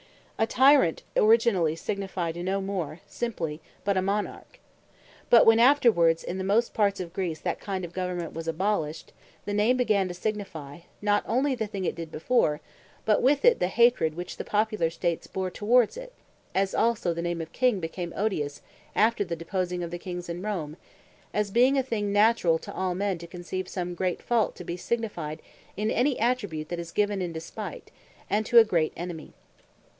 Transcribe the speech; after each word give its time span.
A 0.39 0.47
Tyrant 0.47 1.03
originally 1.15 1.75
signified 1.75 2.35
no 2.35 2.59
more 2.59 3.01
simply, 3.05 3.61
but 3.83 3.95
a 3.97 4.01
Monarch: 4.01 4.59
But 5.29 5.45
when 5.45 5.59
afterwards 5.59 6.23
in 6.23 6.43
most 6.43 6.73
parts 6.73 6.99
of 6.99 7.13
Greece 7.13 7.39
that 7.41 7.59
kind 7.59 7.85
of 7.85 7.93
government 7.93 8.33
was 8.33 8.47
abolished, 8.47 9.13
the 9.45 9.53
name 9.53 9.77
began 9.77 10.07
to 10.07 10.15
signifie, 10.15 10.85
not 10.99 11.23
onely 11.29 11.53
the 11.53 11.67
thing 11.67 11.85
it 11.85 11.93
did 11.93 12.11
before, 12.11 12.59
but 13.05 13.21
with 13.21 13.45
it, 13.45 13.59
the 13.59 13.67
hatred 13.67 14.15
which 14.17 14.37
the 14.37 14.43
Popular 14.43 14.89
States 14.89 15.27
bare 15.27 15.51
towards 15.51 15.95
it: 15.95 16.11
As 16.55 16.73
also 16.73 17.13
the 17.13 17.21
name 17.21 17.39
of 17.39 17.51
King 17.51 17.79
became 17.79 18.11
odious 18.15 18.63
after 18.95 19.23
the 19.23 19.35
deposing 19.35 19.83
of 19.83 19.91
the 19.91 19.99
Kings 19.99 20.27
in 20.27 20.41
Rome, 20.41 20.77
as 21.31 21.51
being 21.51 21.77
a 21.77 21.83
thing 21.83 22.11
naturall 22.11 22.57
to 22.61 22.73
all 22.73 22.95
men, 22.95 23.19
to 23.19 23.27
conceive 23.27 23.69
some 23.69 23.93
great 23.93 24.23
Fault 24.23 24.55
to 24.55 24.63
be 24.63 24.77
signified 24.77 25.43
in 25.77 25.91
any 25.91 26.19
Attribute, 26.19 26.69
that 26.69 26.79
is 26.79 26.91
given 26.91 27.21
in 27.21 27.31
despight, 27.31 27.91
and 28.27 28.43
to 28.47 28.57
a 28.57 28.63
great 28.63 28.93
Enemy. 28.97 29.33